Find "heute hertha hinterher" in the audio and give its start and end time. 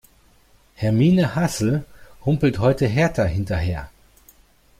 2.57-3.91